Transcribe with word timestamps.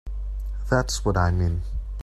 That's 0.67 1.05
what 1.05 1.15
I 1.15 1.29
mean. 1.29 1.61